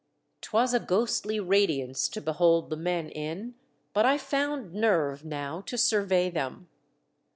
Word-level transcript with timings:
'Tv«^as 0.41 0.73
a 0.73 0.79
ghostly 0.79 1.39
radiance 1.39 2.09
to 2.09 2.19
behold 2.19 2.71
the 2.71 2.75
men 2.75 3.07
in, 3.11 3.53
but 3.93 4.03
I 4.03 4.17
found 4.17 4.73
nerve 4.73 5.23
now 5.23 5.61
to 5.67 5.77
survey 5.77 6.27
them. 6.31 6.67